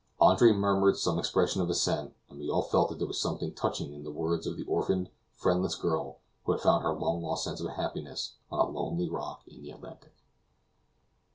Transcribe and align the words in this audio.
Andre 0.19 0.51
murmured 0.51 0.97
some 0.97 1.19
expression 1.19 1.61
of 1.61 1.69
assent, 1.69 2.15
and 2.27 2.39
we 2.39 2.49
all 2.49 2.63
felt 2.63 2.89
that 2.89 2.97
there 2.97 3.05
was 3.07 3.21
something 3.21 3.53
touching 3.53 3.93
in 3.93 4.03
the 4.03 4.09
words 4.09 4.47
of 4.47 4.57
the 4.57 4.63
orphaned, 4.63 5.11
friendless 5.35 5.75
girl 5.75 6.17
who 6.43 6.53
had 6.53 6.61
found 6.61 6.81
her 6.81 6.91
long 6.93 7.21
lost 7.21 7.43
sense 7.43 7.61
of 7.61 7.69
happiness 7.69 8.33
on 8.51 8.57
a 8.67 8.71
lonely 8.71 9.07
rock 9.07 9.43
in 9.47 9.61
the 9.61 9.69
Atlantic. 9.69 10.15